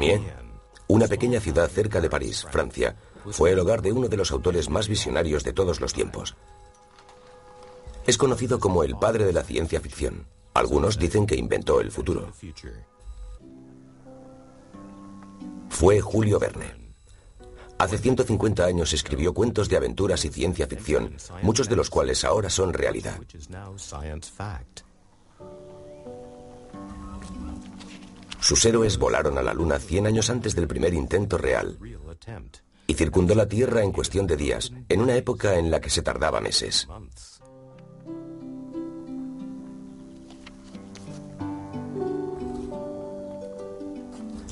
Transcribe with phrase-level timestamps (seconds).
[0.00, 0.22] Amiens,
[0.86, 2.96] una pequeña ciudad cerca de París, Francia,
[3.32, 6.36] fue el hogar de uno de los autores más visionarios de todos los tiempos.
[8.06, 10.26] Es conocido como el padre de la ciencia ficción.
[10.54, 12.32] Algunos dicen que inventó el futuro.
[15.68, 16.80] Fue Julio Verne.
[17.76, 22.48] Hace 150 años escribió cuentos de aventuras y ciencia ficción, muchos de los cuales ahora
[22.48, 23.20] son realidad.
[28.40, 31.78] Sus héroes volaron a la Luna 100 años antes del primer intento real
[32.86, 36.02] y circundó la Tierra en cuestión de días, en una época en la que se
[36.02, 36.88] tardaba meses.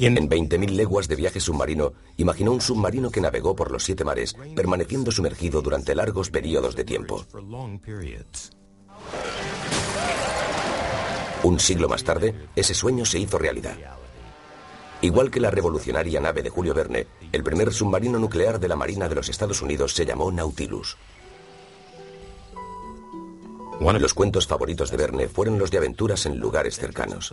[0.01, 4.37] En 20.000 leguas de viaje submarino, imaginó un submarino que navegó por los siete mares,
[4.55, 7.27] permaneciendo sumergido durante largos periodos de tiempo.
[11.43, 13.77] Un siglo más tarde, ese sueño se hizo realidad.
[15.01, 19.09] Igual que la revolucionaria nave de Julio Verne, el primer submarino nuclear de la Marina
[19.09, 20.97] de los Estados Unidos se llamó Nautilus.
[23.81, 27.33] Los cuentos favoritos de Verne fueron los de aventuras en lugares cercanos.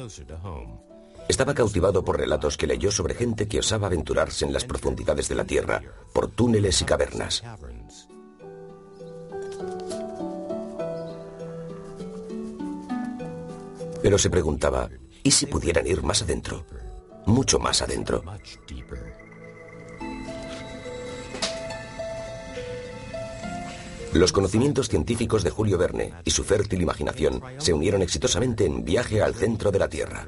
[1.27, 5.35] Estaba cautivado por relatos que leyó sobre gente que osaba aventurarse en las profundidades de
[5.35, 5.81] la Tierra,
[6.13, 7.43] por túneles y cavernas.
[14.05, 14.87] Pero se preguntaba,
[15.23, 16.63] ¿y si pudieran ir más adentro?
[17.25, 18.23] Mucho más adentro.
[24.13, 29.23] Los conocimientos científicos de Julio Verne y su fértil imaginación se unieron exitosamente en Viaje
[29.23, 30.27] al centro de la Tierra.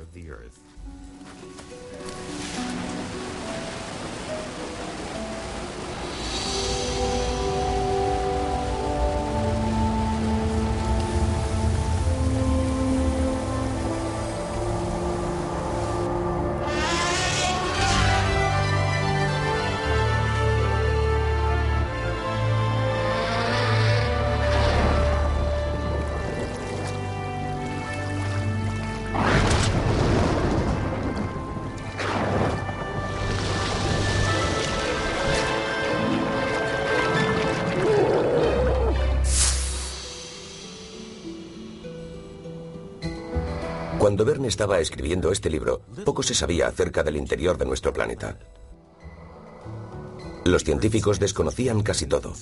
[44.68, 48.38] Estaba escribiendo este libro, poco se sabía acerca del interior de nuestro planeta.
[50.44, 52.34] Los científicos desconocían casi todo.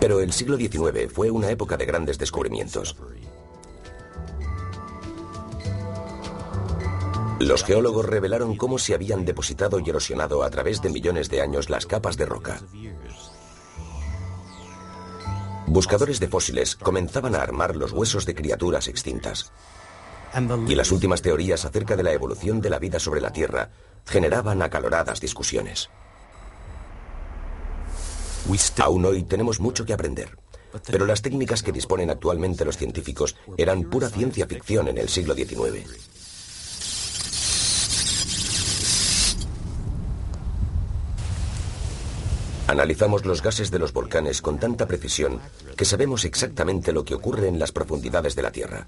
[0.00, 2.96] Pero el siglo XIX fue una época de grandes descubrimientos.
[7.40, 11.68] Los geólogos revelaron cómo se habían depositado y erosionado a través de millones de años
[11.68, 12.58] las capas de roca.
[15.66, 19.52] Buscadores de fósiles comenzaban a armar los huesos de criaturas extintas.
[20.66, 23.70] Y las últimas teorías acerca de la evolución de la vida sobre la Tierra
[24.04, 25.88] generaban acaloradas discusiones.
[28.80, 30.38] Aún hoy tenemos mucho que aprender,
[30.86, 35.34] pero las técnicas que disponen actualmente los científicos eran pura ciencia ficción en el siglo
[35.34, 35.84] XIX.
[42.68, 45.40] Analizamos los gases de los volcanes con tanta precisión
[45.76, 48.86] que sabemos exactamente lo que ocurre en las profundidades de la Tierra.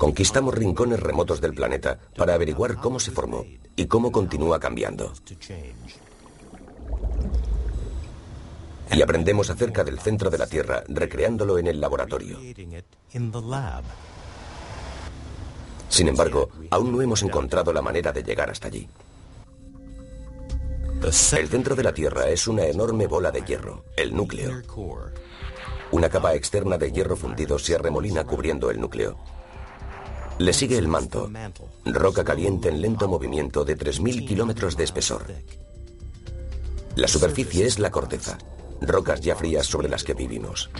[0.00, 3.44] Conquistamos rincones remotos del planeta para averiguar cómo se formó
[3.76, 5.12] y cómo continúa cambiando.
[8.90, 12.38] Y aprendemos acerca del centro de la Tierra, recreándolo en el laboratorio.
[15.90, 18.88] Sin embargo, aún no hemos encontrado la manera de llegar hasta allí.
[21.02, 24.62] El centro de la Tierra es una enorme bola de hierro, el núcleo.
[25.90, 29.18] Una capa externa de hierro fundido se arremolina cubriendo el núcleo.
[30.40, 31.30] Le sigue el manto,
[31.84, 35.26] roca caliente en lento movimiento de 3.000 kilómetros de espesor.
[36.96, 38.38] La superficie es la corteza,
[38.80, 40.70] rocas ya frías sobre las que vivimos.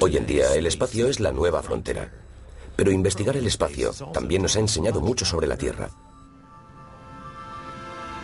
[0.00, 2.10] Hoy en día el espacio es la nueva frontera,
[2.74, 5.90] pero investigar el espacio también nos ha enseñado mucho sobre la Tierra.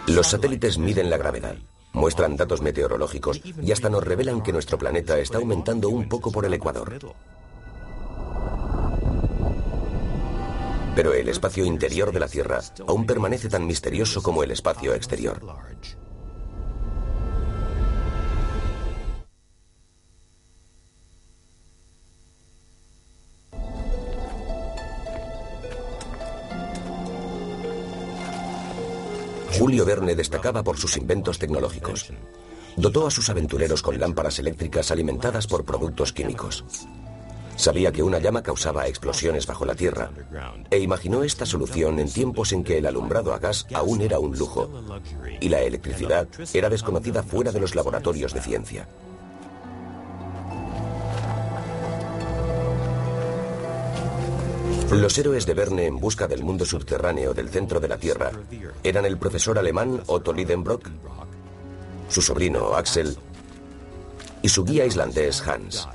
[0.06, 1.56] Los satélites miden la gravedad,
[1.92, 6.44] muestran datos meteorológicos y hasta nos revelan que nuestro planeta está aumentando un poco por
[6.44, 6.98] el ecuador.
[10.94, 15.40] Pero el espacio interior de la Tierra aún permanece tan misterioso como el espacio exterior.
[29.68, 32.10] Julio Verne destacaba por sus inventos tecnológicos.
[32.78, 36.64] Dotó a sus aventureros con lámparas eléctricas alimentadas por productos químicos.
[37.54, 40.10] Sabía que una llama causaba explosiones bajo la Tierra
[40.70, 44.38] e imaginó esta solución en tiempos en que el alumbrado a gas aún era un
[44.38, 44.70] lujo
[45.38, 48.88] y la electricidad era desconocida fuera de los laboratorios de ciencia.
[54.90, 58.32] Los héroes de Verne en busca del mundo subterráneo del centro de la Tierra
[58.82, 60.88] eran el profesor alemán Otto Lidenbrock,
[62.08, 63.16] su sobrino Axel
[64.40, 65.86] y su guía islandés Hans.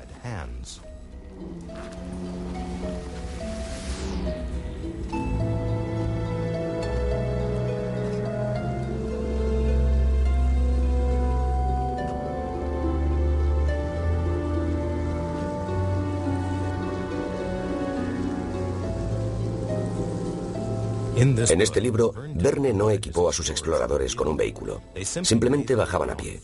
[21.23, 24.81] En este libro, Verne no equipó a sus exploradores con un vehículo.
[25.21, 26.41] Simplemente bajaban a pie.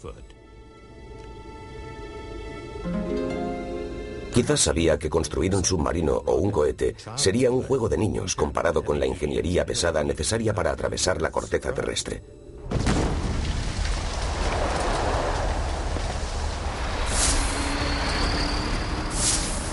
[4.34, 8.82] Quizás sabía que construir un submarino o un cohete sería un juego de niños comparado
[8.82, 12.22] con la ingeniería pesada necesaria para atravesar la corteza terrestre.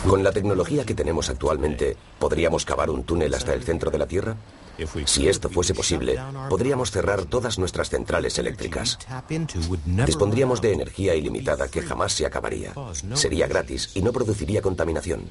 [0.09, 4.07] Con la tecnología que tenemos actualmente, ¿podríamos cavar un túnel hasta el centro de la
[4.07, 4.37] Tierra?
[5.07, 6.19] Si esto fuese posible,
[6.49, 8.99] podríamos cerrar todas nuestras centrales eléctricas.
[10.07, 12.73] Dispondríamos de energía ilimitada que jamás se acabaría.
[13.15, 15.31] Sería gratis y no produciría contaminación.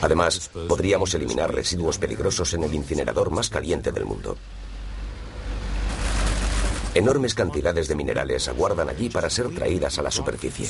[0.00, 4.36] Además, podríamos eliminar residuos peligrosos en el incinerador más caliente del mundo.
[6.94, 10.68] Enormes cantidades de minerales aguardan allí para ser traídas a la superficie.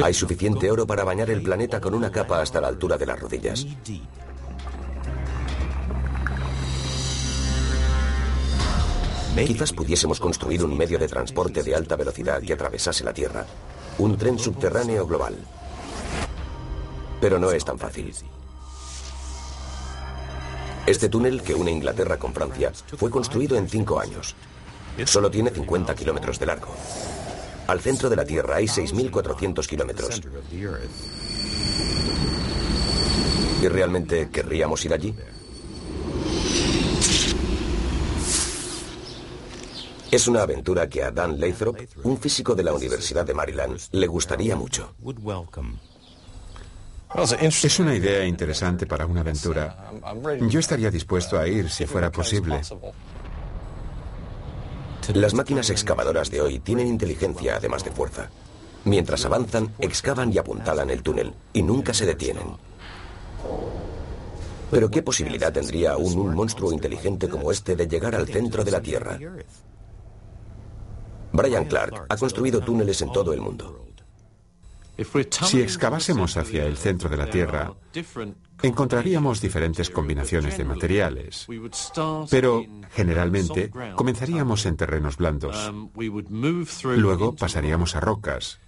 [0.00, 3.20] Hay suficiente oro para bañar el planeta con una capa hasta la altura de las
[3.20, 3.66] rodillas.
[9.36, 13.44] Quizás pudiésemos construir un medio de transporte de alta velocidad que atravesase la Tierra.
[13.98, 15.36] Un tren subterráneo global.
[17.20, 18.14] Pero no es tan fácil.
[20.86, 24.34] Este túnel que une Inglaterra con Francia fue construido en cinco años.
[25.04, 26.74] Solo tiene 50 kilómetros de largo.
[27.66, 30.20] Al centro de la Tierra hay 6.400 kilómetros.
[33.62, 35.14] ¿Y realmente querríamos ir allí?
[40.10, 44.06] Es una aventura que a Dan Lathrop, un físico de la Universidad de Maryland, le
[44.06, 44.94] gustaría mucho.
[47.14, 49.90] Es una idea interesante para una aventura.
[50.48, 52.60] Yo estaría dispuesto a ir si fuera posible.
[55.14, 58.30] Las máquinas excavadoras de hoy tienen inteligencia además de fuerza.
[58.84, 62.56] Mientras avanzan, excavan y apuntalan el túnel y nunca se detienen.
[64.70, 68.70] Pero ¿qué posibilidad tendría aún un monstruo inteligente como este de llegar al centro de
[68.70, 69.18] la Tierra?
[71.32, 73.86] Brian Clark ha construido túneles en todo el mundo.
[75.30, 77.74] Si excavásemos hacia el centro de la Tierra,
[78.62, 81.46] encontraríamos diferentes combinaciones de materiales,
[82.30, 82.64] pero
[82.94, 85.72] generalmente comenzaríamos en terrenos blandos.
[86.96, 88.58] Luego pasaríamos a rocas.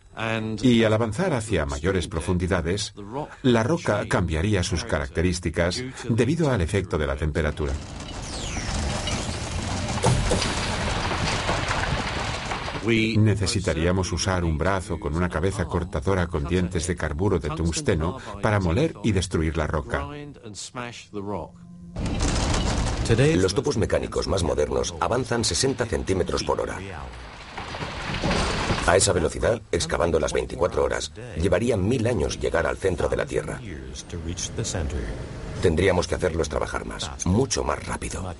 [0.63, 2.95] Y al avanzar hacia mayores profundidades,
[3.43, 7.73] la roca cambiaría sus características debido al efecto de la temperatura.
[12.87, 18.61] Necesitaríamos usar un brazo con una cabeza cortadora con dientes de carburo de tungsteno para
[18.61, 20.07] moler y destruir la roca.
[23.37, 26.79] Los topos mecánicos más modernos avanzan 60 centímetros por hora.
[28.87, 33.25] A esa velocidad, excavando las 24 horas, llevaría mil años llegar al centro de la
[33.25, 33.61] Tierra.
[35.63, 38.35] Tendríamos que hacerlos trabajar más, mucho más rápido.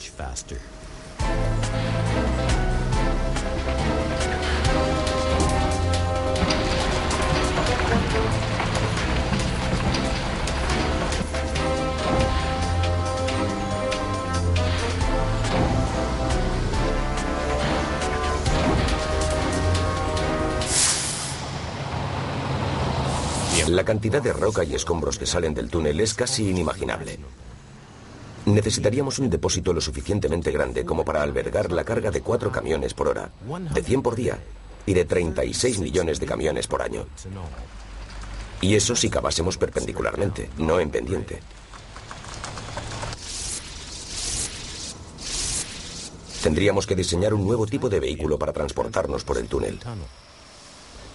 [23.85, 27.19] La cantidad de roca y escombros que salen del túnel es casi inimaginable.
[28.47, 33.09] Necesitaríamos un depósito lo suficientemente grande como para albergar la carga de cuatro camiones por
[33.09, 33.31] hora,
[33.75, 34.39] de 100 por día
[34.87, 37.05] y de 36 millones de camiones por año.
[38.63, 41.41] Y eso si cavásemos perpendicularmente, no en pendiente.
[46.43, 49.79] Tendríamos que diseñar un nuevo tipo de vehículo para transportarnos por el túnel.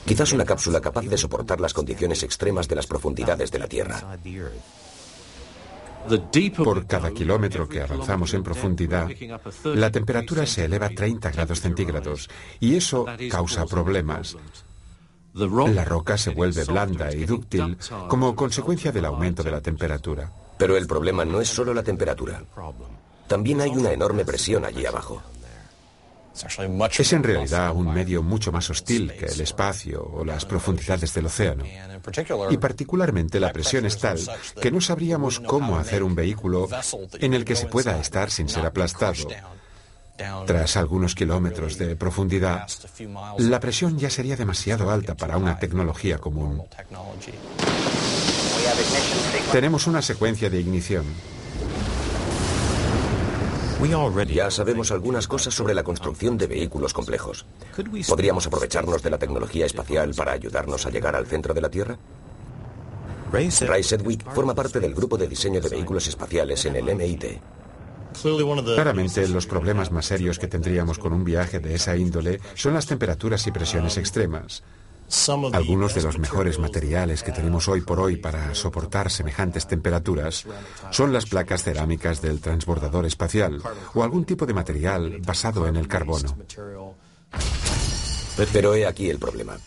[0.06, 4.18] Quizás una cápsula capaz de soportar las condiciones extremas de las profundidades de la Tierra.
[6.64, 9.10] Por cada kilómetro que avanzamos en profundidad,
[9.64, 12.30] la temperatura se eleva 30 grados centígrados
[12.60, 14.38] y eso causa problemas.
[15.34, 17.78] La roca se vuelve blanda y dúctil
[18.08, 20.32] como consecuencia del aumento de la temperatura.
[20.58, 22.44] Pero el problema no es solo la temperatura.
[23.28, 25.22] También hay una enorme presión allí abajo.
[26.98, 31.26] Es en realidad un medio mucho más hostil que el espacio o las profundidades del
[31.26, 31.64] océano.
[32.50, 34.20] Y particularmente la presión es tal
[34.62, 36.68] que no sabríamos cómo hacer un vehículo
[37.20, 39.28] en el que se pueda estar sin ser aplastado.
[40.46, 42.68] Tras algunos kilómetros de profundidad,
[43.38, 46.64] la presión ya sería demasiado alta para una tecnología común.
[49.52, 51.06] Tenemos una secuencia de ignición.
[54.34, 57.46] Ya sabemos algunas cosas sobre la construcción de vehículos complejos.
[58.10, 61.98] ¿Podríamos aprovecharnos de la tecnología espacial para ayudarnos a llegar al centro de la Tierra?
[63.32, 67.40] Ray Sedgwick forma parte del grupo de diseño de vehículos espaciales en el MIT.
[68.76, 72.86] Claramente los problemas más serios que tendríamos con un viaje de esa índole son las
[72.86, 74.64] temperaturas y presiones extremas.
[75.54, 80.46] Algunos de los mejores materiales que tenemos hoy por hoy para soportar semejantes temperaturas
[80.92, 83.62] son las placas cerámicas del transbordador espacial
[83.96, 86.38] o algún tipo de material basado en el carbono.
[88.54, 89.58] Pero he aquí el problema.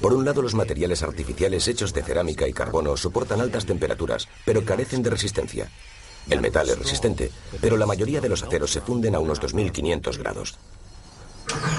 [0.00, 4.64] Por un lado, los materiales artificiales hechos de cerámica y carbono soportan altas temperaturas, pero
[4.64, 5.70] carecen de resistencia.
[6.28, 7.30] El metal es resistente,
[7.60, 10.58] pero la mayoría de los aceros se funden a unos 2500 grados.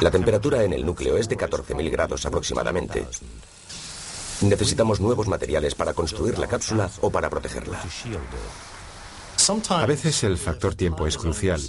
[0.01, 3.05] La temperatura en el núcleo es de 14.000 grados aproximadamente.
[4.41, 7.79] Necesitamos nuevos materiales para construir la cápsula o para protegerla.
[9.69, 11.59] A veces el factor tiempo es crucial.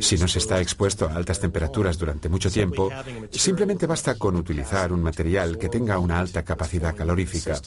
[0.00, 2.90] Si no se está expuesto a altas temperaturas durante mucho tiempo,
[3.30, 7.60] simplemente basta con utilizar un material que tenga una alta capacidad calorífica.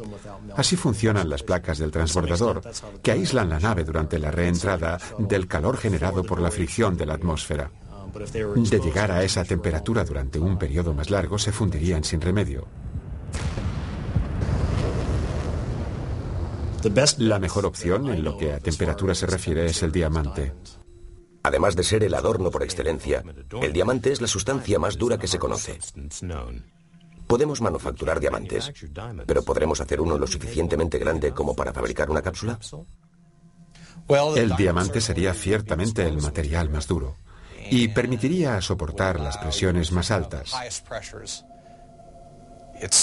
[0.55, 2.61] Así funcionan las placas del transbordador,
[3.01, 7.15] que aíslan la nave durante la reentrada del calor generado por la fricción de la
[7.15, 7.71] atmósfera.
[8.17, 12.67] De llegar a esa temperatura durante un periodo más largo, se fundirían sin remedio.
[17.19, 20.53] La mejor opción en lo que a temperatura se refiere es el diamante.
[21.43, 23.23] Además de ser el adorno por excelencia,
[23.61, 25.77] el diamante es la sustancia más dura que se conoce.
[27.27, 28.71] Podemos manufacturar diamantes,
[29.27, 32.57] pero ¿podremos hacer uno lo suficientemente grande como para fabricar una cápsula?
[34.35, 37.15] El diamante sería ciertamente el material más duro
[37.69, 40.51] y permitiría soportar las presiones más altas.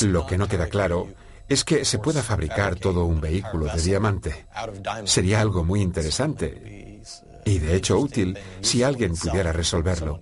[0.02, 1.09] Lo que no queda claro
[1.49, 4.47] es que se pueda fabricar todo un vehículo de diamante.
[5.04, 7.00] Sería algo muy interesante
[7.44, 10.21] y de hecho útil si alguien pudiera resolverlo.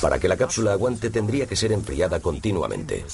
[0.00, 3.04] Para que la cápsula aguante tendría que ser enfriada continuamente.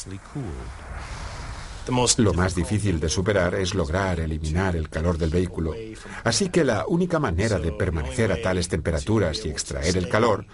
[2.18, 5.74] Lo más difícil de superar es lograr eliminar el calor del vehículo.
[6.22, 10.44] Así que la única manera de permanecer a tales temperaturas y extraer el calor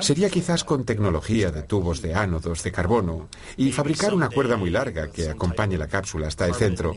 [0.00, 4.70] sería quizás con tecnología de tubos de ánodos de carbono y fabricar una cuerda muy
[4.70, 6.94] larga que acompañe la cápsula hasta el centro.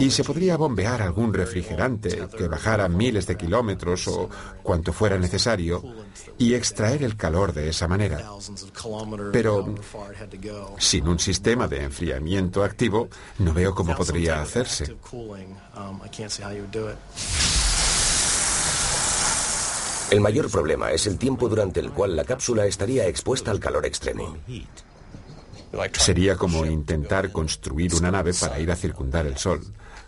[0.00, 4.28] Y se podría bombear algún refrigerante que bajara miles de kilómetros o
[4.62, 5.82] cuanto fuera necesario
[6.36, 8.30] y extraer el calor de esa manera.
[9.32, 9.74] Pero
[10.78, 13.08] sin un sistema de enfriamiento activo,
[13.38, 14.96] no veo cómo podría hacerse.
[20.10, 23.84] El mayor problema es el tiempo durante el cual la cápsula estaría expuesta al calor
[23.84, 24.38] extremo.
[25.92, 29.60] Sería como intentar construir una nave para ir a circundar el Sol.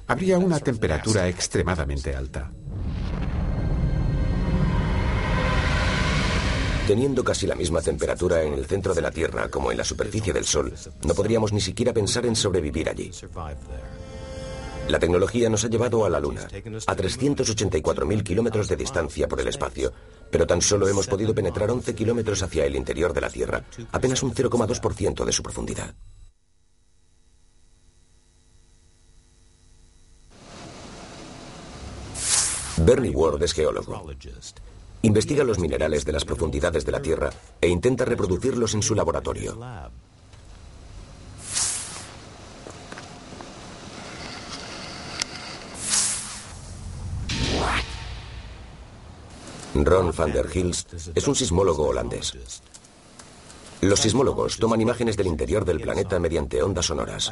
[0.07, 2.51] Habría una temperatura extremadamente alta.
[6.87, 10.33] Teniendo casi la misma temperatura en el centro de la Tierra como en la superficie
[10.33, 10.73] del Sol,
[11.05, 13.13] no podríamos ni siquiera pensar en sobrevivir allí.
[14.91, 16.49] La tecnología nos ha llevado a la Luna,
[16.87, 19.93] a 384.000 kilómetros de distancia por el espacio,
[20.33, 24.21] pero tan solo hemos podido penetrar 11 kilómetros hacia el interior de la Tierra, apenas
[24.25, 25.95] un 0,2% de su profundidad.
[32.79, 34.11] Bernie Ward es geólogo.
[35.03, 37.31] Investiga los minerales de las profundidades de la Tierra
[37.61, 39.57] e intenta reproducirlos en su laboratorio.
[49.85, 52.33] Ron van der Hills es un sismólogo holandés.
[53.81, 57.31] Los sismólogos toman imágenes del interior del planeta mediante ondas sonoras.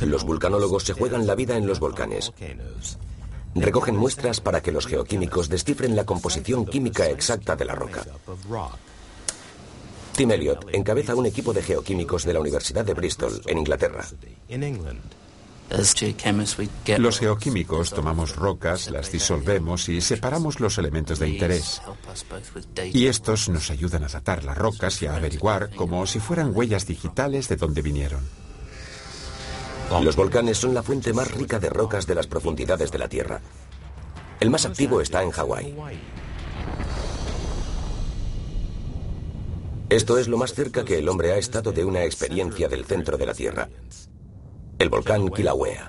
[0.00, 2.32] Los vulcanólogos se juegan la vida en los volcanes.
[3.54, 8.04] Recogen muestras para que los geoquímicos descifren la composición química exacta de la roca.
[10.16, 14.04] Tim Elliott encabeza un equipo de geoquímicos de la Universidad de Bristol, en Inglaterra.
[16.98, 21.80] Los geoquímicos tomamos rocas, las disolvemos y separamos los elementos de interés.
[22.92, 26.86] Y estos nos ayudan a datar las rocas y a averiguar como si fueran huellas
[26.86, 28.20] digitales de dónde vinieron.
[30.02, 33.40] Los volcanes son la fuente más rica de rocas de las profundidades de la Tierra.
[34.40, 35.76] El más activo está en Hawái.
[39.88, 43.18] Esto es lo más cerca que el hombre ha estado de una experiencia del centro
[43.18, 43.68] de la Tierra.
[44.82, 45.86] El volcán Kilauea.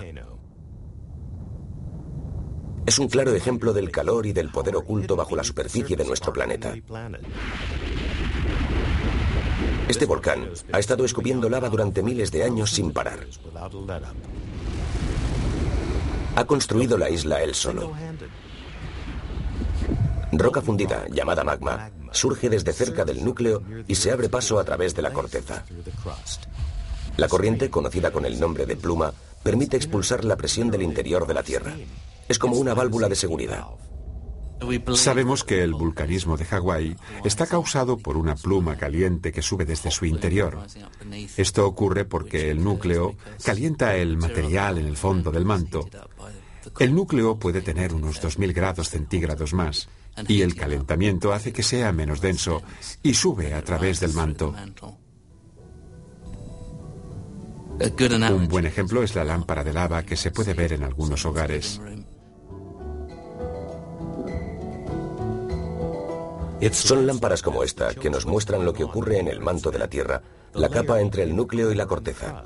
[2.86, 6.32] Es un claro ejemplo del calor y del poder oculto bajo la superficie de nuestro
[6.32, 6.72] planeta.
[9.88, 13.18] Este volcán ha estado escupiendo lava durante miles de años sin parar.
[16.36, 17.92] Ha construido la isla él solo.
[20.30, 24.94] Roca fundida, llamada magma, surge desde cerca del núcleo y se abre paso a través
[24.94, 25.64] de la corteza.
[27.16, 31.34] La corriente, conocida con el nombre de pluma, permite expulsar la presión del interior de
[31.34, 31.74] la Tierra.
[32.28, 33.66] Es como una válvula de seguridad.
[34.94, 39.90] Sabemos que el vulcanismo de Hawái está causado por una pluma caliente que sube desde
[39.90, 40.58] su interior.
[41.36, 45.88] Esto ocurre porque el núcleo calienta el material en el fondo del manto.
[46.78, 49.88] El núcleo puede tener unos 2.000 grados centígrados más
[50.28, 52.62] y el calentamiento hace que sea menos denso
[53.02, 54.54] y sube a través del manto.
[57.78, 61.80] Un buen ejemplo es la lámpara de lava que se puede ver en algunos hogares.
[66.72, 69.88] Son lámparas como esta que nos muestran lo que ocurre en el manto de la
[69.88, 70.22] Tierra,
[70.54, 72.44] la capa entre el núcleo y la corteza.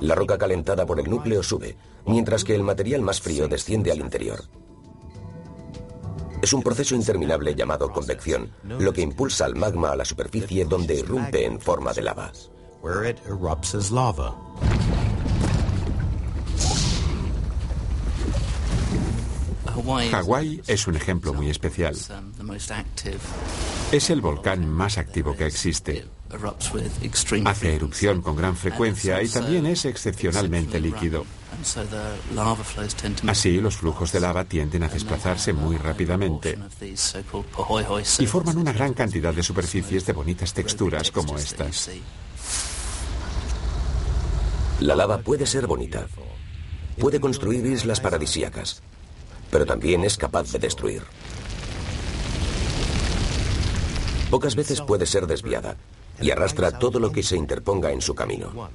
[0.00, 4.00] La roca calentada por el núcleo sube, mientras que el material más frío desciende al
[4.00, 4.40] interior.
[6.42, 10.96] Es un proceso interminable llamado convección, lo que impulsa al magma a la superficie donde
[10.96, 12.32] irrumpe en forma de lava.
[20.10, 21.96] Hawái es un ejemplo muy especial.
[23.90, 26.06] Es el volcán más activo que existe.
[27.44, 31.24] Hace erupción con gran frecuencia y también es excepcionalmente líquido.
[33.26, 36.58] Así, los flujos de lava tienden a desplazarse muy rápidamente
[38.18, 41.90] y forman una gran cantidad de superficies de bonitas texturas como estas.
[44.80, 46.06] La lava puede ser bonita.
[46.98, 48.82] Puede construir islas paradisíacas
[49.50, 51.02] pero también es capaz de destruir.
[54.30, 55.76] Pocas veces puede ser desviada
[56.20, 58.70] y arrastra todo lo que se interponga en su camino.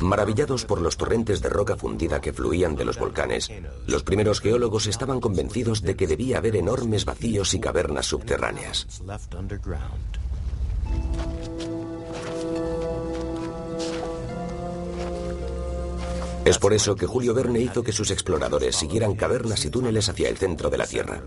[0.00, 3.50] Maravillados por los torrentes de roca fundida que fluían de los volcanes,
[3.86, 8.86] los primeros geólogos estaban convencidos de que debía haber enormes vacíos y cavernas subterráneas.
[16.44, 20.30] Es por eso que Julio Verne hizo que sus exploradores siguieran cavernas y túneles hacia
[20.30, 21.22] el centro de la Tierra.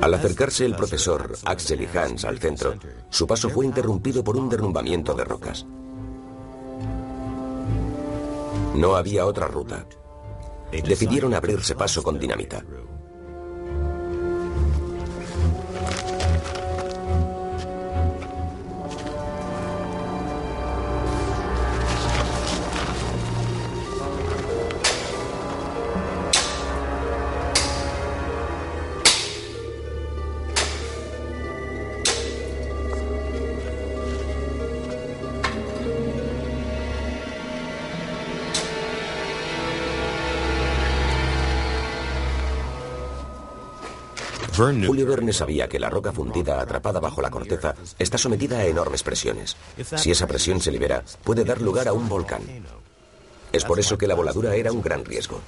[0.00, 2.74] Al acercarse el profesor Axel y Hans al centro,
[3.10, 5.66] su paso fue interrumpido por un derrumbamiento de rocas.
[8.74, 9.84] No había otra ruta.
[10.72, 12.64] Decidieron abrirse paso con dinamita.
[44.60, 49.02] Julio Verne sabía que la roca fundida atrapada bajo la corteza está sometida a enormes
[49.02, 49.56] presiones.
[49.96, 52.42] Si esa presión se libera, puede dar lugar a un volcán.
[53.52, 55.40] Es por eso que la voladura era un gran riesgo.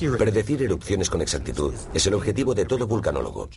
[0.00, 3.48] Predecir erupciones con exactitud es el objetivo de todo vulcanólogo.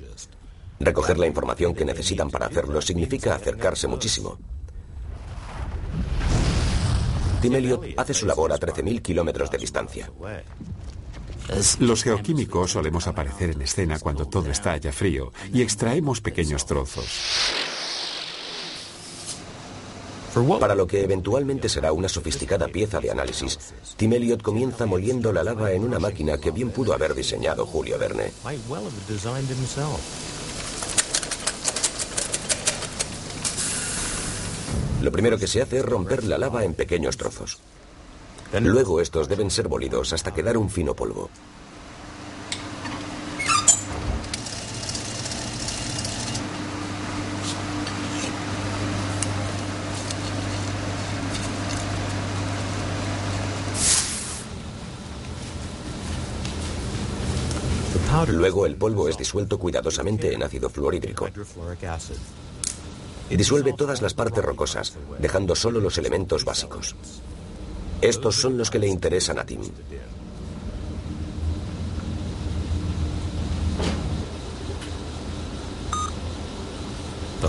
[0.80, 4.40] Recoger la información que necesitan para hacerlo significa acercarse muchísimo.
[7.42, 10.12] Tim Elliot hace su labor a 13.000 kilómetros de distancia.
[11.80, 17.71] Los geoquímicos solemos aparecer en escena cuando todo está ya frío y extraemos pequeños trozos.
[20.60, 23.60] Para lo que eventualmente será una sofisticada pieza de análisis,
[23.98, 28.00] Tim Elliot comienza moliendo la lava en una máquina que bien pudo haber diseñado Julio
[28.00, 28.32] Verne.
[35.02, 37.58] Lo primero que se hace es romper la lava en pequeños trozos.
[38.54, 41.30] Luego estos deben ser bolidos hasta quedar un fino polvo.
[58.28, 61.28] Luego el polvo es disuelto cuidadosamente en ácido fluorhídrico.
[63.30, 66.95] Disuelve todas las partes rocosas, dejando solo los elementos básicos.
[68.02, 69.62] Estos son los que le interesan a Tim.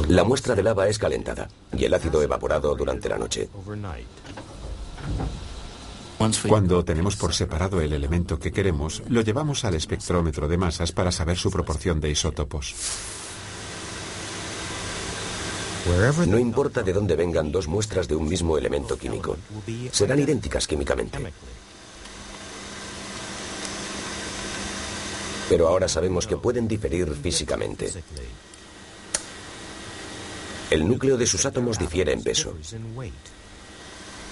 [0.08, 3.48] La muestra de lava es calentada y el ácido evaporado durante la noche.
[6.46, 11.10] Cuando tenemos por separado el elemento que queremos, lo llevamos al espectrómetro de masas para
[11.10, 12.74] saber su proporción de isótopos.
[16.26, 19.36] No importa de dónde vengan dos muestras de un mismo elemento químico,
[19.90, 21.18] serán idénticas químicamente.
[25.48, 27.90] Pero ahora sabemos que pueden diferir físicamente.
[30.70, 32.54] El núcleo de sus átomos difiere en peso.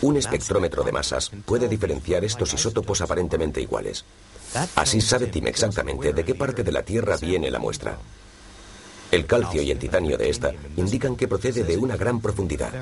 [0.02, 4.04] Un espectrómetro de masas puede diferenciar estos isótopos aparentemente iguales.
[4.74, 7.98] Así sabe Tim exactamente de qué parte de la Tierra viene la muestra.
[9.10, 12.72] El calcio y el titanio de esta indican que procede de una gran profundidad.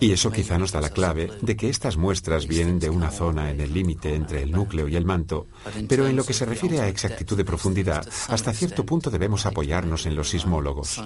[0.00, 3.50] Y eso quizá nos da la clave de que estas muestras vienen de una zona
[3.50, 5.46] en el límite entre el núcleo y el manto,
[5.88, 10.06] pero en lo que se refiere a exactitud de profundidad, hasta cierto punto debemos apoyarnos
[10.06, 11.00] en los sismólogos.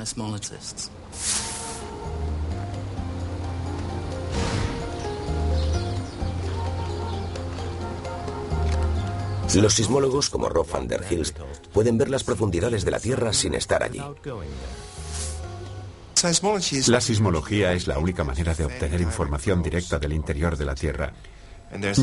[9.54, 11.38] Los sismólogos como Rob van der Hilst
[11.72, 14.00] pueden ver las profundidades de la Tierra sin estar allí.
[16.86, 21.12] La sismología es la única manera de obtener información directa del interior de la Tierra.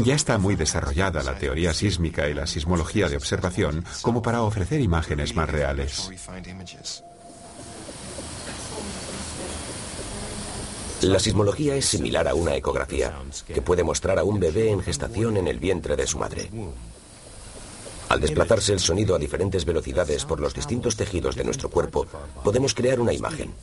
[0.03, 4.81] Ya está muy desarrollada la teoría sísmica y la sismología de observación como para ofrecer
[4.81, 6.09] imágenes más reales.
[11.01, 13.13] La sismología es similar a una ecografía,
[13.47, 16.49] que puede mostrar a un bebé en gestación en el vientre de su madre.
[18.09, 22.07] Al desplazarse el sonido a diferentes velocidades por los distintos tejidos de nuestro cuerpo,
[22.43, 23.53] podemos crear una imagen.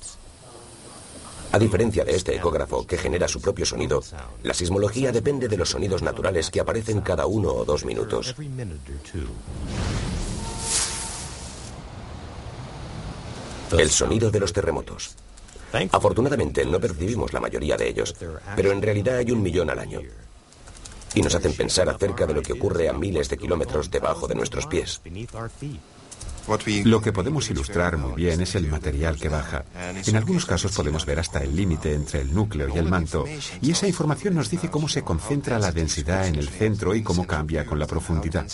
[1.50, 4.02] A diferencia de este ecógrafo que genera su propio sonido,
[4.44, 8.36] la sismología depende de los sonidos naturales que aparecen cada uno o dos minutos.
[13.76, 15.16] El sonido de los terremotos.
[15.90, 18.14] Afortunadamente no percibimos la mayoría de ellos,
[18.54, 20.00] pero en realidad hay un millón al año
[21.16, 24.34] y nos hacen pensar acerca de lo que ocurre a miles de kilómetros debajo de
[24.34, 25.00] nuestros pies.
[26.84, 29.64] Lo que podemos ilustrar muy bien es el material que baja.
[30.06, 33.24] En algunos casos podemos ver hasta el límite entre el núcleo y el manto,
[33.62, 37.26] y esa información nos dice cómo se concentra la densidad en el centro y cómo
[37.26, 38.46] cambia con la profundidad.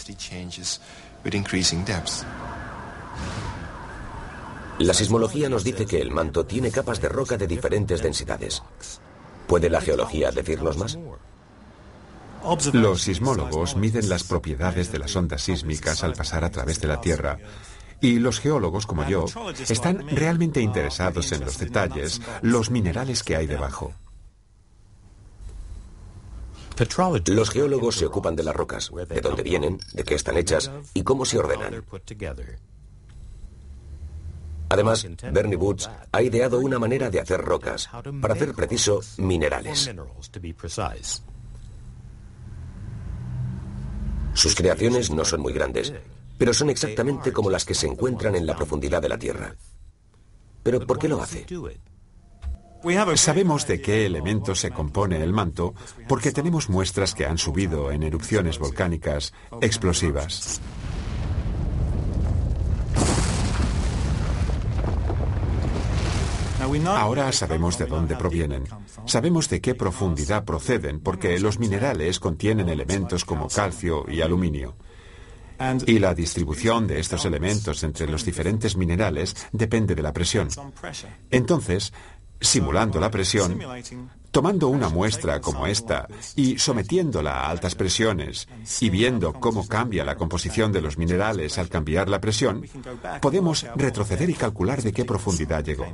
[4.79, 8.63] La sismología nos dice que el manto tiene capas de roca de diferentes densidades.
[9.49, 10.97] ¿Puede la geología decirnos más?
[12.73, 17.01] Los sismólogos miden las propiedades de las ondas sísmicas al pasar a través de la
[17.01, 17.39] Tierra.
[18.01, 19.27] Y los geólogos, como yo,
[19.69, 23.95] están realmente interesados en los detalles, los minerales que hay debajo.
[27.27, 31.03] Los geólogos se ocupan de las rocas, de dónde vienen, de qué están hechas y
[31.03, 31.85] cómo se ordenan.
[34.69, 39.93] Además, Bernie Woods ha ideado una manera de hacer rocas, para hacer preciso minerales.
[44.35, 45.93] Sus creaciones no son muy grandes,
[46.39, 49.55] pero son exactamente como las que se encuentran en la profundidad de la Tierra.
[50.63, 51.47] ¿Pero por qué lo hace?
[53.15, 55.75] Sabemos de qué elementos se compone el manto
[56.09, 60.61] porque tenemos muestras que han subido en erupciones volcánicas explosivas.
[66.87, 68.65] Ahora sabemos de dónde provienen.
[69.05, 74.77] Sabemos de qué profundidad proceden porque los minerales contienen elementos como calcio y aluminio.
[75.87, 80.49] Y la distribución de estos elementos entre los diferentes minerales depende de la presión.
[81.31, 81.93] Entonces,
[82.41, 83.61] simulando la presión,
[84.31, 88.49] tomando una muestra como esta y sometiéndola a altas presiones
[88.81, 92.65] y viendo cómo cambia la composición de los minerales al cambiar la presión,
[93.21, 95.87] podemos retroceder y calcular de qué profundidad llegó.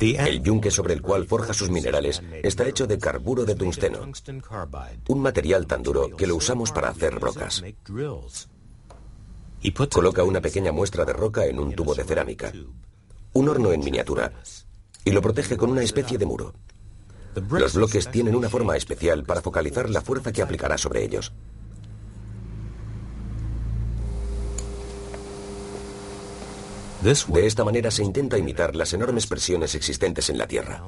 [0.00, 4.00] El yunque sobre el cual forja sus minerales está hecho de carburo de tungsteno,
[5.08, 7.64] un material tan duro que lo usamos para hacer rocas.
[9.90, 12.52] Coloca una pequeña muestra de roca en un tubo de cerámica,
[13.32, 14.32] un horno en miniatura,
[15.04, 16.54] y lo protege con una especie de muro.
[17.50, 21.32] Los bloques tienen una forma especial para focalizar la fuerza que aplicará sobre ellos.
[27.02, 30.82] De esta manera se intenta imitar las enormes presiones existentes en la Tierra.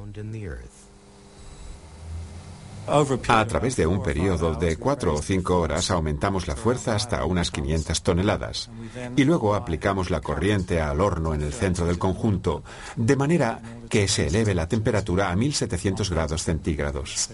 [3.29, 7.53] A través de un periodo de cuatro o cinco horas aumentamos la fuerza hasta unas
[7.53, 8.71] 500 toneladas
[9.17, 12.65] y luego aplicamos la corriente al horno en el centro del conjunto,
[12.97, 17.31] de manera que se eleve la temperatura a 1700 grados centígrados.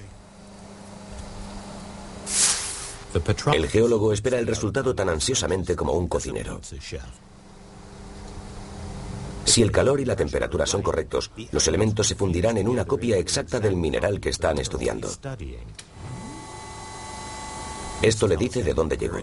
[3.54, 6.60] El geólogo espera el resultado tan ansiosamente como un cocinero.
[9.46, 13.16] Si el calor y la temperatura son correctos, los elementos se fundirán en una copia
[13.16, 15.08] exacta del mineral que están estudiando.
[18.02, 19.18] Esto le dice de dónde llegó.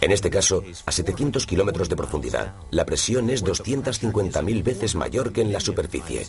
[0.00, 5.42] En este caso, a 700 kilómetros de profundidad, la presión es 250.000 veces mayor que
[5.42, 6.26] en la superficie.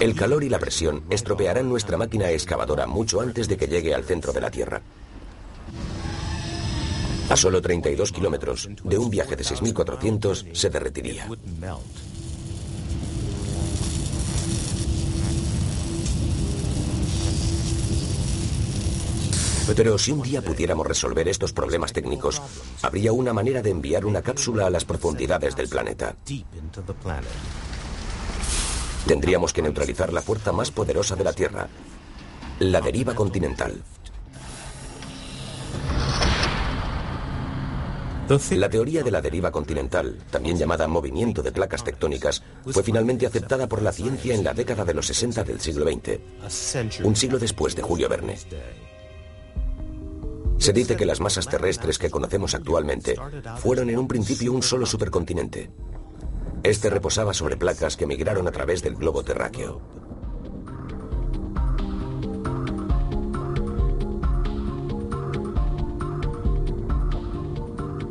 [0.00, 4.04] El calor y la presión estropearán nuestra máquina excavadora mucho antes de que llegue al
[4.04, 4.80] centro de la Tierra.
[7.28, 11.26] A solo 32 kilómetros de un viaje de 6.400 se derretiría.
[19.74, 22.40] Pero si un día pudiéramos resolver estos problemas técnicos,
[22.82, 26.14] habría una manera de enviar una cápsula a las profundidades del planeta.
[29.06, 31.68] Tendríamos que neutralizar la fuerza más poderosa de la Tierra,
[32.58, 33.82] la deriva continental.
[38.26, 43.68] La teoría de la deriva continental, también llamada movimiento de placas tectónicas, fue finalmente aceptada
[43.68, 47.76] por la ciencia en la década de los 60 del siglo XX, un siglo después
[47.76, 48.38] de Julio Verne.
[50.56, 53.16] Se dice que las masas terrestres que conocemos actualmente
[53.58, 55.70] fueron en un principio un solo supercontinente.
[56.62, 59.82] Este reposaba sobre placas que migraron a través del globo terráqueo.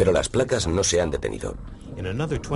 [0.04, 1.56] Pero las placas no se han detenido.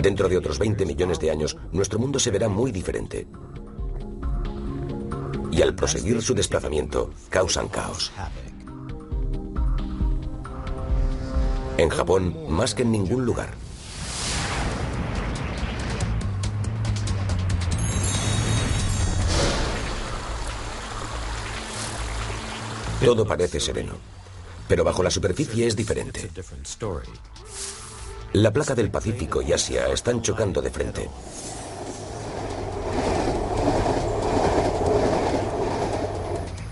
[0.01, 3.25] Dentro de otros 20 millones de años, nuestro mundo se verá muy diferente.
[5.49, 8.11] Y al proseguir su desplazamiento, causan caos.
[11.77, 13.51] En Japón, más que en ningún lugar.
[22.99, 24.16] Todo parece sereno.
[24.67, 26.29] Pero bajo la superficie es diferente.
[28.33, 31.09] La placa del Pacífico y Asia están chocando de frente.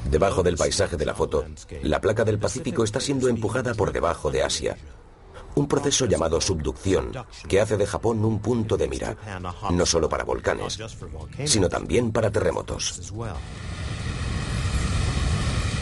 [0.10, 1.45] Debajo del paisaje de la foto,
[1.84, 4.77] la placa del Pacífico está siendo empujada por debajo de Asia.
[5.55, 7.12] Un proceso llamado subducción
[7.47, 9.17] que hace de Japón un punto de mira,
[9.71, 10.77] no solo para volcanes,
[11.45, 13.12] sino también para terremotos.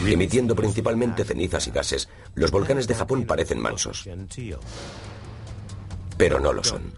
[0.06, 4.08] Emitiendo principalmente cenizas y gases, los volcanes de Japón parecen mansos.
[6.16, 6.92] Pero no lo son.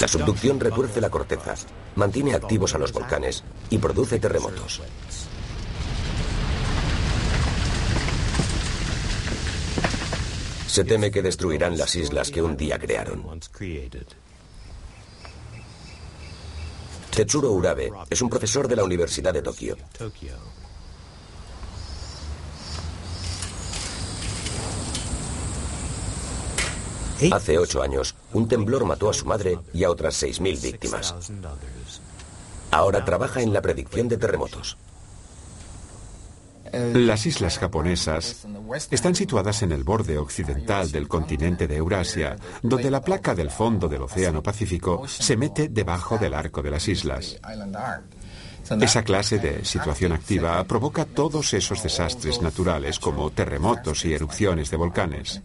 [0.00, 1.54] La subducción retuerce la corteza,
[1.94, 4.80] mantiene activos a los volcanes y produce terremotos.
[10.66, 13.40] Se teme que destruirán las islas que un día crearon.
[17.10, 19.76] Tetsuro Urabe es un profesor de la Universidad de Tokio.
[27.32, 31.14] Hace ocho años, un temblor mató a su madre y a otras 6.000 víctimas.
[32.70, 34.76] Ahora trabaja en la predicción de terremotos.
[36.72, 38.46] Las islas japonesas
[38.90, 43.88] están situadas en el borde occidental del continente de Eurasia, donde la placa del fondo
[43.88, 47.38] del Océano Pacífico se mete debajo del arco de las islas.
[48.80, 54.76] Esa clase de situación activa provoca todos esos desastres naturales como terremotos y erupciones de
[54.76, 55.42] volcanes.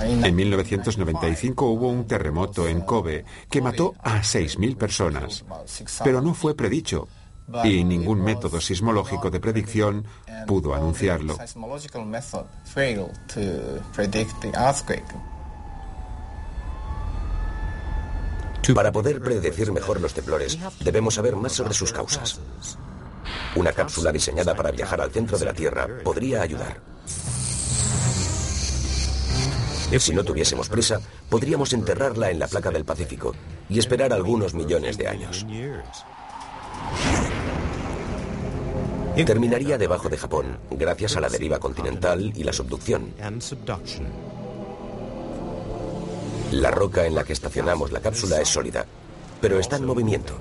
[0.00, 5.44] En 1995 hubo un terremoto en Kobe que mató a 6.000 personas,
[6.02, 7.08] pero no fue predicho
[7.64, 10.06] y ningún método sismológico de predicción
[10.46, 11.36] pudo anunciarlo.
[18.74, 22.38] Para poder predecir mejor los temblores, debemos saber más sobre sus causas.
[23.56, 26.80] Una cápsula diseñada para viajar al centro de la Tierra podría ayudar.
[29.98, 33.34] Si no tuviésemos prisa, podríamos enterrarla en la placa del Pacífico
[33.68, 35.44] y esperar algunos millones de años.
[39.26, 43.12] Terminaría debajo de Japón, gracias a la deriva continental y la subducción.
[46.50, 48.84] La roca en la que estacionamos la cápsula es sólida,
[49.40, 50.34] pero está en movimiento.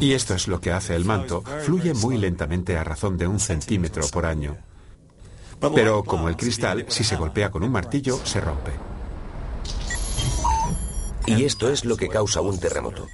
[0.00, 1.42] Y esto es lo que hace el manto.
[1.64, 4.56] Fluye muy lentamente a razón de un centímetro por año.
[5.74, 8.72] Pero como el cristal, si se golpea con un martillo, se rompe.
[11.26, 13.06] Y esto es lo que causa un terremoto.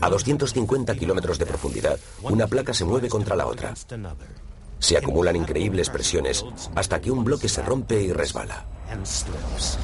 [0.00, 3.74] A 250 kilómetros de profundidad, una placa se mueve contra la otra.
[4.78, 8.64] Se acumulan increíbles presiones hasta que un bloque se rompe y resbala.
[8.90, 9.76] and slips.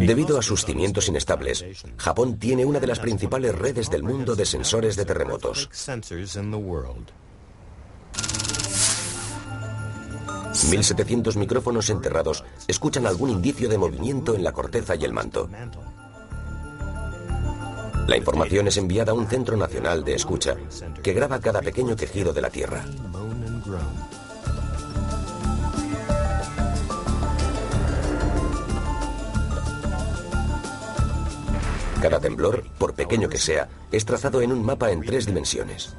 [0.00, 1.64] Debido a sus cimientos inestables,
[1.98, 5.68] Japón tiene una de las principales redes del mundo de sensores de terremotos.
[10.52, 15.48] 1.700 micrófonos enterrados escuchan algún indicio de movimiento en la corteza y el manto.
[18.08, 20.56] La información es enviada a un centro nacional de escucha
[21.02, 22.84] que graba cada pequeño quejido de la Tierra.
[32.00, 35.94] Cada temblor, por pequeño que sea, es trazado en un mapa en tres dimensiones.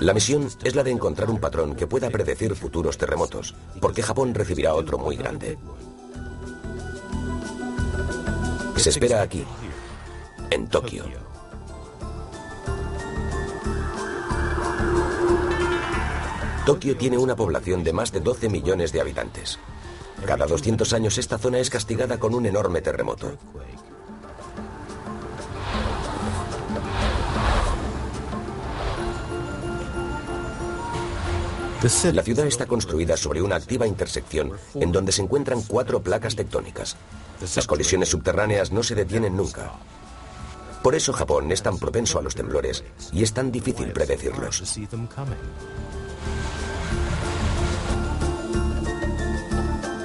[0.00, 4.34] La misión es la de encontrar un patrón que pueda predecir futuros terremotos, porque Japón
[4.34, 5.56] recibirá otro muy grande.
[8.76, 9.44] Se espera aquí,
[10.50, 11.04] en Tokio.
[16.66, 19.58] Tokio tiene una población de más de 12 millones de habitantes.
[20.26, 23.32] Cada 200 años esta zona es castigada con un enorme terremoto.
[32.12, 36.96] La ciudad está construida sobre una activa intersección en donde se encuentran cuatro placas tectónicas.
[37.56, 39.72] Las colisiones subterráneas no se detienen nunca.
[40.80, 44.62] Por eso Japón es tan propenso a los temblores y es tan difícil predecirlos.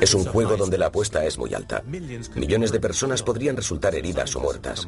[0.02, 1.84] Es un juego donde la apuesta es muy alta.
[2.36, 4.88] Millones de personas podrían resultar heridas o muertas.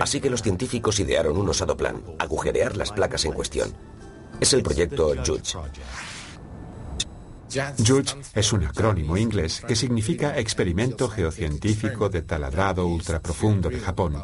[0.00, 3.72] Así que los científicos idearon un osado plan, agujerear las placas en cuestión.
[4.40, 5.58] Es el proyecto Juge.
[7.50, 14.16] JUGE es un acrónimo inglés que significa Experimento Geocientífico de Taladrado Ultraprofundo de Japón.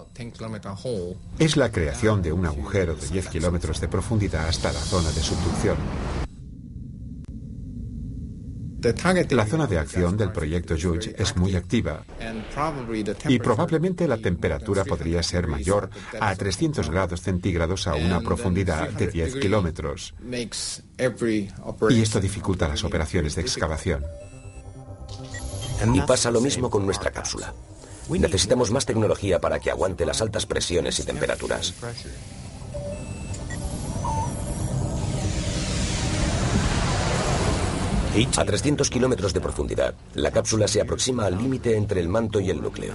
[1.39, 5.21] Es la creación de un agujero de 10 kilómetros de profundidad hasta la zona de
[5.21, 5.77] subducción.
[9.31, 12.05] La zona de acción del proyecto JUGE es muy activa
[13.29, 19.09] y probablemente la temperatura podría ser mayor a 300 grados centígrados a una profundidad de
[19.09, 20.15] 10 kilómetros.
[21.91, 24.05] Y esto dificulta las operaciones de excavación.
[25.93, 27.53] Y pasa lo mismo con nuestra cápsula.
[28.09, 31.75] Necesitamos más tecnología para que aguante las altas presiones y temperaturas.
[38.17, 42.49] A 300 kilómetros de profundidad, la cápsula se aproxima al límite entre el manto y
[42.49, 42.95] el núcleo.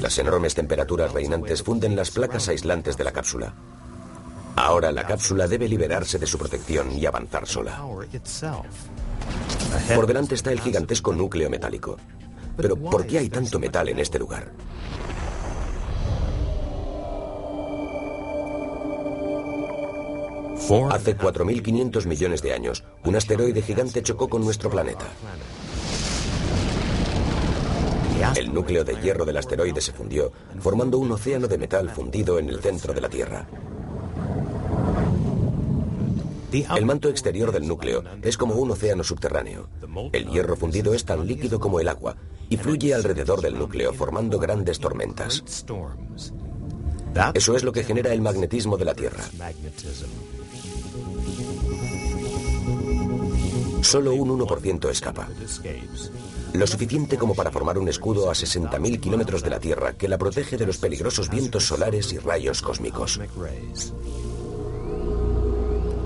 [0.00, 3.52] Las enormes temperaturas reinantes funden las placas aislantes de la cápsula.
[4.56, 7.82] Ahora la cápsula debe liberarse de su protección y avanzar sola.
[9.94, 11.98] Por delante está el gigantesco núcleo metálico.
[12.56, 14.52] Pero ¿por qué hay tanto metal en este lugar?
[20.90, 25.06] Hace 4.500 millones de años, un asteroide gigante chocó con nuestro planeta.
[28.34, 32.48] El núcleo de hierro del asteroide se fundió, formando un océano de metal fundido en
[32.48, 33.46] el centro de la Tierra.
[36.50, 39.68] El manto exterior del núcleo es como un océano subterráneo.
[40.12, 42.16] El hierro fundido es tan líquido como el agua
[42.48, 45.44] y fluye alrededor del núcleo formando grandes tormentas.
[47.34, 49.24] Eso es lo que genera el magnetismo de la Tierra.
[53.84, 55.28] Solo un 1% escapa.
[56.54, 60.16] Lo suficiente como para formar un escudo a 60.000 kilómetros de la Tierra que la
[60.16, 63.20] protege de los peligrosos vientos solares y rayos cósmicos.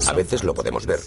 [0.09, 1.01] A veces lo podemos ver.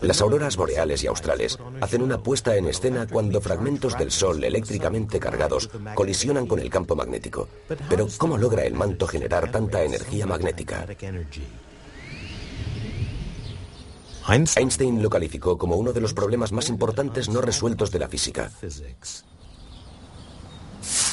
[0.00, 5.20] Las auroras boreales y australes hacen una puesta en escena cuando fragmentos del Sol eléctricamente
[5.20, 7.48] cargados colisionan con el campo magnético.
[7.88, 10.86] Pero ¿cómo logra el manto generar tanta energía magnética?
[14.28, 18.50] Einstein lo calificó como uno de los problemas más importantes no resueltos de la física.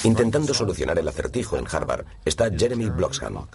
[0.04, 3.48] Intentando solucionar el acertijo en Harvard está Jeremy Bloxham.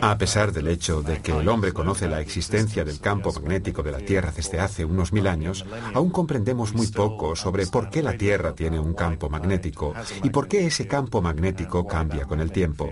[0.00, 3.92] A pesar del hecho de que el hombre conoce la existencia del campo magnético de
[3.92, 8.16] la Tierra desde hace unos mil años, aún comprendemos muy poco sobre por qué la
[8.16, 12.90] Tierra tiene un campo magnético y por qué ese campo magnético cambia con el tiempo.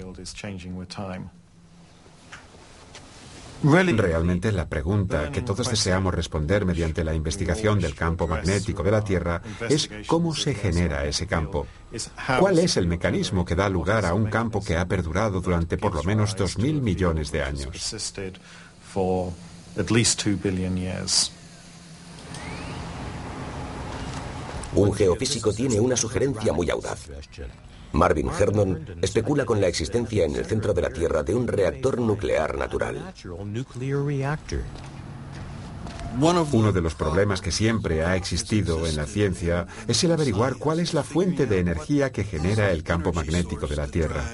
[3.62, 9.04] Realmente la pregunta que todos deseamos responder mediante la investigación del campo magnético de la
[9.04, 11.66] Tierra es cómo se genera ese campo.
[12.38, 15.94] ¿Cuál es el mecanismo que da lugar a un campo que ha perdurado durante por
[15.94, 17.68] lo menos dos mil millones de años?
[24.72, 27.08] Un geofísico tiene una sugerencia muy audaz.
[27.92, 32.00] Marvin Herndon especula con la existencia en el centro de la Tierra de un reactor
[32.00, 33.12] nuclear natural.
[36.52, 40.80] Uno de los problemas que siempre ha existido en la ciencia es el averiguar cuál
[40.80, 44.24] es la fuente de energía que genera el campo magnético de la Tierra.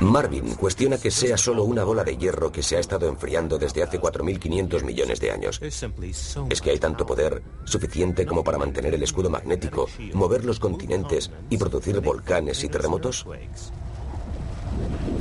[0.00, 3.82] Marvin cuestiona que sea solo una bola de hierro que se ha estado enfriando desde
[3.82, 5.60] hace 4.500 millones de años.
[5.62, 11.30] Es que hay tanto poder, suficiente como para mantener el escudo magnético, mover los continentes
[11.50, 13.26] y producir volcanes y terremotos.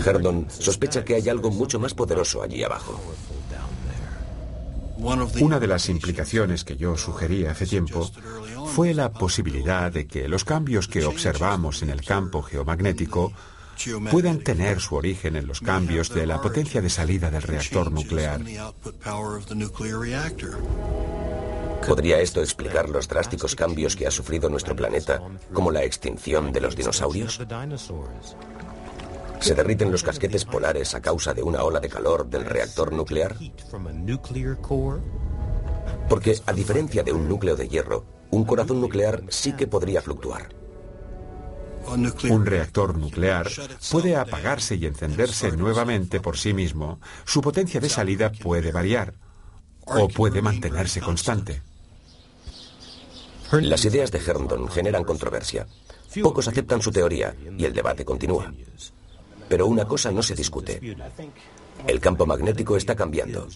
[0.06, 3.00] Herdon sospecha que hay algo mucho más poderoso allí abajo.
[5.40, 8.10] Una de las implicaciones que yo sugerí hace tiempo
[8.68, 13.34] fue la posibilidad de que los cambios que observamos en el campo geomagnético
[14.10, 18.42] puedan tener su origen en los cambios de la potencia de salida del reactor nuclear.
[21.88, 26.62] ¿Podría esto explicar los drásticos cambios que ha sufrido nuestro planeta, como la extinción de
[26.62, 27.42] los dinosaurios?
[29.40, 33.36] ¿Se derriten los casquetes polares a causa de una ola de calor del reactor nuclear?
[36.08, 40.61] Porque, a diferencia de un núcleo de hierro, un corazón nuclear sí que podría fluctuar.
[41.88, 43.50] Un reactor nuclear
[43.92, 47.00] puede apagarse y encenderse nuevamente por sí mismo.
[47.26, 49.14] Su potencia de salida puede variar
[49.86, 51.62] o puede mantenerse constante.
[53.52, 55.68] Las ideas de Herndon generan controversia.
[56.22, 58.54] Pocos aceptan su teoría y el debate continúa.
[59.50, 60.96] Pero una cosa no se discute.
[61.88, 63.48] El campo magnético está cambiando.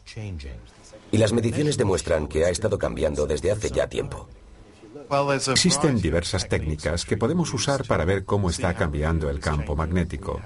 [1.11, 4.28] Y las mediciones demuestran que ha estado cambiando desde hace ya tiempo.
[5.47, 10.41] Existen diversas técnicas que podemos usar para ver cómo está cambiando el campo magnético.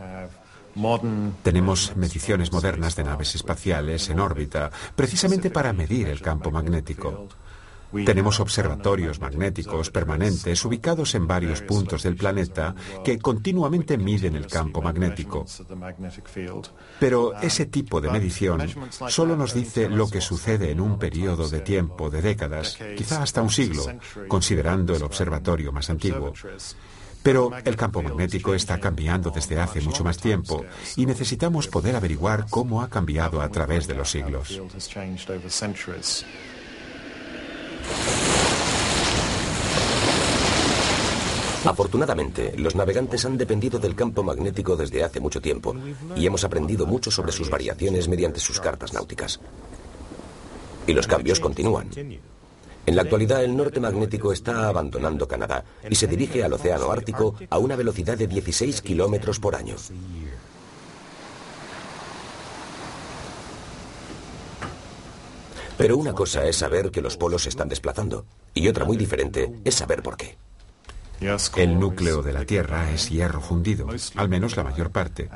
[1.43, 7.27] Tenemos mediciones modernas de naves espaciales en órbita, precisamente para medir el campo magnético.
[8.05, 14.81] Tenemos observatorios magnéticos permanentes ubicados en varios puntos del planeta que continuamente miden el campo
[14.81, 15.45] magnético.
[16.99, 18.61] Pero ese tipo de medición
[19.07, 23.41] solo nos dice lo que sucede en un periodo de tiempo de décadas, quizá hasta
[23.41, 23.83] un siglo,
[24.27, 26.33] considerando el observatorio más antiguo.
[27.23, 30.65] Pero el campo magnético está cambiando desde hace mucho más tiempo
[30.95, 34.61] y necesitamos poder averiguar cómo ha cambiado a través de los siglos.
[41.65, 45.75] Afortunadamente, los navegantes han dependido del campo magnético desde hace mucho tiempo
[46.15, 49.39] y hemos aprendido mucho sobre sus variaciones mediante sus cartas náuticas.
[50.87, 51.89] Y los cambios continúan.
[52.85, 57.35] En la actualidad, el norte magnético está abandonando Canadá y se dirige al Océano Ártico
[57.49, 59.75] a una velocidad de 16 kilómetros por año.
[65.77, 69.61] Pero una cosa es saber que los polos se están desplazando y otra muy diferente
[69.63, 70.37] es saber por qué.
[71.19, 75.29] El núcleo de la Tierra es hierro fundido, al menos la mayor parte,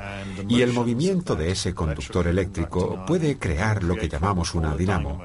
[0.47, 5.21] y el movimiento de ese conductor eléctrico puede crear lo que llamamos una dinamo.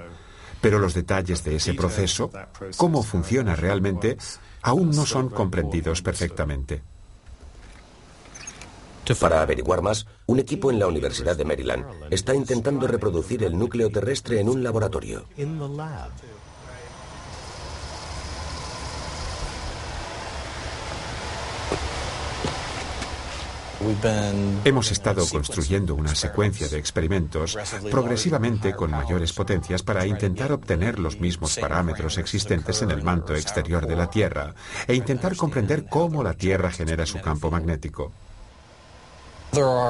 [0.61, 2.31] Pero los detalles de ese proceso,
[2.77, 4.17] cómo funciona realmente,
[4.63, 6.83] aún no son comprendidos perfectamente.
[9.21, 13.91] Para averiguar más, un equipo en la Universidad de Maryland está intentando reproducir el núcleo
[13.91, 15.25] terrestre en un laboratorio.
[24.64, 27.57] Hemos estado construyendo una secuencia de experimentos
[27.91, 33.87] progresivamente con mayores potencias para intentar obtener los mismos parámetros existentes en el manto exterior
[33.87, 34.55] de la Tierra
[34.87, 38.12] e intentar comprender cómo la Tierra genera su campo magnético.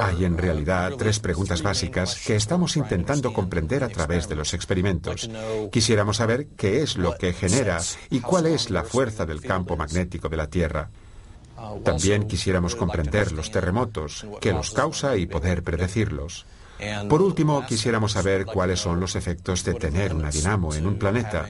[0.03, 5.29] Hay en realidad tres preguntas básicas que estamos intentando comprender a través de los experimentos.
[5.73, 7.81] Quisiéramos saber qué es lo que genera
[8.11, 10.91] y cuál es la fuerza del campo magnético de la Tierra.
[11.85, 16.47] También quisiéramos comprender los terremotos, qué los causa y poder predecirlos.
[17.09, 21.49] Por último, quisiéramos saber cuáles son los efectos de tener una dinamo en un planeta.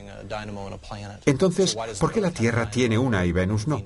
[1.27, 3.83] Entonces, ¿por qué la Tierra tiene una y Venus no?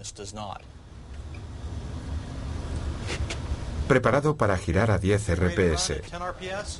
[3.88, 6.00] Preparado para girar a 10 RPS.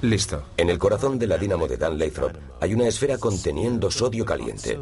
[0.03, 0.45] Listo.
[0.57, 4.78] En el corazón de la dínamo de Dan Lathrop hay una esfera conteniendo sodio caliente.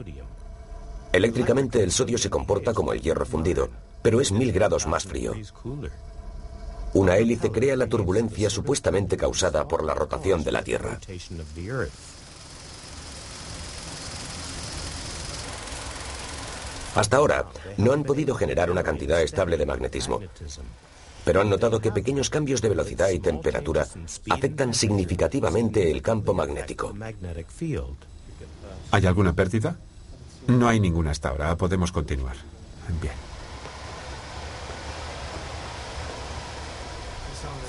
[1.12, 3.68] Eléctricamente el sodio se comporta como el hierro fundido,
[4.02, 5.34] pero es mil grados más frío.
[6.92, 10.98] Una hélice crea la turbulencia supuestamente causada por la rotación de la Tierra.
[16.94, 17.46] Hasta ahora,
[17.76, 20.20] no han podido generar una cantidad estable de magnetismo,
[21.24, 23.86] pero han notado que pequeños cambios de velocidad y temperatura
[24.28, 26.92] afectan significativamente el campo magnético.
[28.90, 29.76] ¿Hay alguna pérdida?
[30.48, 31.56] No hay ninguna hasta ahora.
[31.56, 32.34] Podemos continuar.
[33.00, 33.29] Bien.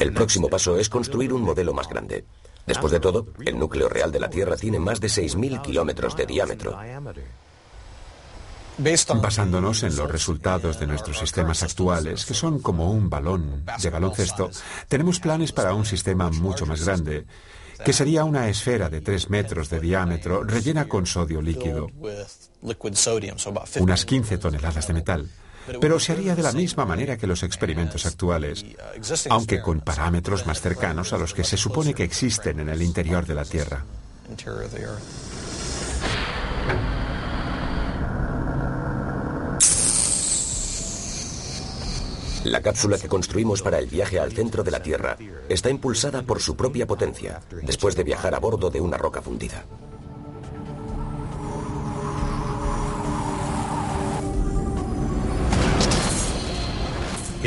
[0.02, 2.26] El próximo paso es construir un modelo más grande.
[2.66, 6.26] Después de todo, el núcleo real de la Tierra tiene más de 6.000 kilómetros de
[6.26, 6.76] diámetro.
[9.22, 14.50] Basándonos en los resultados de nuestros sistemas actuales, que son como un balón de baloncesto,
[14.88, 17.28] tenemos planes para un sistema mucho más grande,
[17.86, 21.90] que sería una esfera de 3 metros de diámetro rellena con sodio líquido,
[23.80, 25.30] unas 15 toneladas de metal.
[25.80, 28.66] Pero se haría de la misma manera que los experimentos actuales,
[29.30, 33.26] aunque con parámetros más cercanos a los que se supone que existen en el interior
[33.26, 33.84] de la Tierra.
[42.44, 45.16] La cápsula que construimos para el viaje al centro de la Tierra
[45.48, 49.64] está impulsada por su propia potencia, después de viajar a bordo de una roca fundida.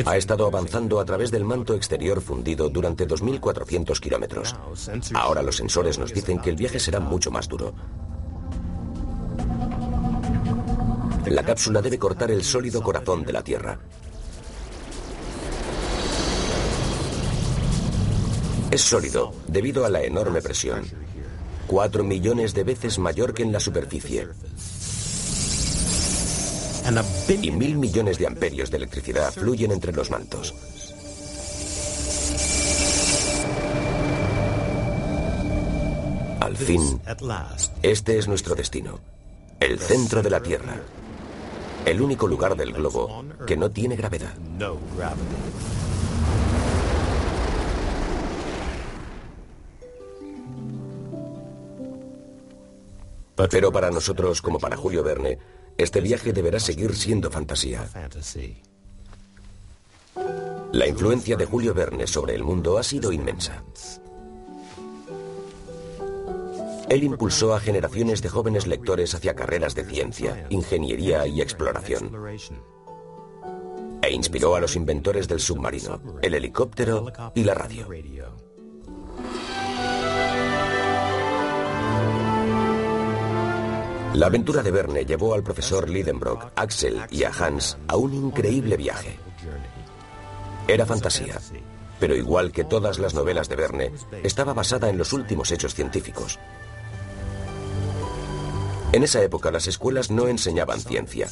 [0.05, 4.55] Ha estado avanzando a través del manto exterior fundido durante 2.400 kilómetros.
[5.15, 7.75] Ahora los sensores nos dicen que el viaje será mucho más duro.
[11.27, 13.79] La cápsula debe cortar el sólido corazón de la Tierra.
[18.71, 20.85] Es sólido debido a la enorme presión.
[21.69, 24.29] Cuatro millones de veces mayor que en la superficie.
[27.41, 30.55] Y mil millones de amperios de electricidad fluyen entre los mantos.
[36.41, 37.01] Al fin,
[37.83, 39.01] este es nuestro destino,
[39.61, 40.77] el centro de la Tierra.
[41.87, 44.35] El único lugar del globo que no tiene gravedad.
[53.51, 55.39] Pero para nosotros, como para Julio Verne,
[55.77, 57.89] este viaje deberá seguir siendo fantasía.
[60.73, 63.65] La influencia de Julio Verne sobre el mundo ha sido inmensa.
[66.89, 72.13] Él impulsó a generaciones de jóvenes lectores hacia carreras de ciencia, ingeniería y exploración.
[74.03, 77.89] E inspiró a los inventores del submarino, el helicóptero y la radio.
[84.15, 88.77] La aventura de Verne llevó al profesor Lidenbrock, Axel y a Hans a un increíble
[88.77, 89.19] viaje.
[90.69, 91.41] Era fantasía,
[91.99, 93.93] pero igual que todas las novelas de Verne,
[94.23, 96.39] estaba basada en los últimos hechos científicos.
[98.93, 101.29] En esa época las escuelas no enseñaban ciencia.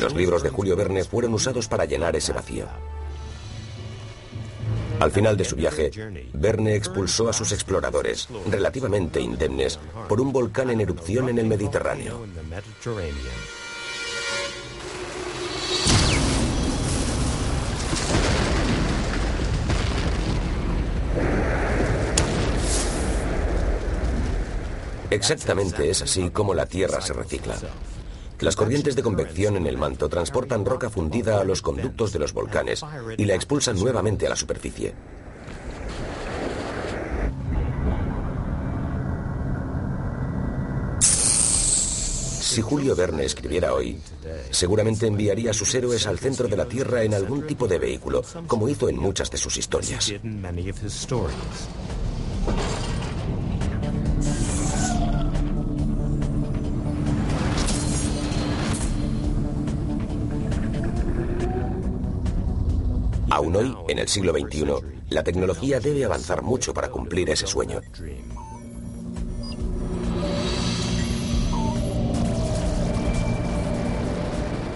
[0.00, 2.66] Los libros de Julio Verne fueron usados para llenar ese vacío.
[5.00, 5.90] Al final de su viaje,
[6.32, 9.78] Verne expulsó a sus exploradores, relativamente indemnes,
[10.08, 12.26] por un volcán en erupción en el Mediterráneo.
[25.10, 27.56] Exactamente es así como la Tierra se recicla.
[28.40, 32.32] Las corrientes de convección en el manto transportan roca fundida a los conductos de los
[32.32, 32.84] volcanes
[33.16, 34.94] y la expulsan nuevamente a la superficie.
[42.58, 44.00] Si Julio Verne escribiera hoy,
[44.50, 48.24] seguramente enviaría a sus héroes al centro de la Tierra en algún tipo de vehículo,
[48.46, 50.12] como hizo en muchas de sus historias.
[63.56, 64.64] Hoy, en el siglo XXI,
[65.10, 67.80] la tecnología debe avanzar mucho para cumplir ese sueño.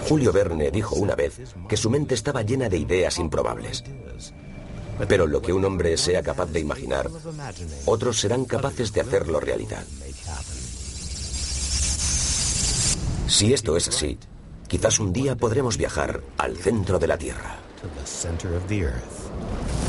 [0.07, 3.83] Julio Verne dijo una vez que su mente estaba llena de ideas improbables.
[5.07, 7.09] Pero lo que un hombre sea capaz de imaginar,
[7.85, 9.83] otros serán capaces de hacerlo realidad.
[13.27, 14.19] Si esto es así,
[14.67, 17.57] quizás un día podremos viajar al centro de la Tierra.
[17.83, 19.82] To the center of the earth.